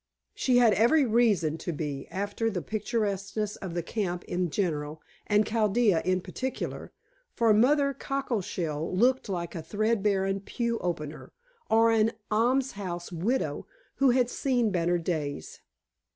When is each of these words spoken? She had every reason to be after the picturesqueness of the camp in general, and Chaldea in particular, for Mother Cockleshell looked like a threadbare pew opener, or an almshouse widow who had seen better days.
She 0.33 0.57
had 0.57 0.73
every 0.73 1.05
reason 1.05 1.59
to 1.59 1.71
be 1.71 2.07
after 2.09 2.49
the 2.49 2.63
picturesqueness 2.63 3.55
of 3.57 3.75
the 3.75 3.83
camp 3.83 4.23
in 4.23 4.49
general, 4.49 4.99
and 5.27 5.45
Chaldea 5.45 6.01
in 6.03 6.21
particular, 6.21 6.91
for 7.35 7.53
Mother 7.53 7.93
Cockleshell 7.93 8.97
looked 8.97 9.29
like 9.29 9.53
a 9.53 9.61
threadbare 9.61 10.33
pew 10.39 10.79
opener, 10.79 11.33
or 11.69 11.91
an 11.91 12.13
almshouse 12.31 13.11
widow 13.11 13.67
who 13.97 14.09
had 14.09 14.27
seen 14.31 14.71
better 14.71 14.97
days. 14.97 15.61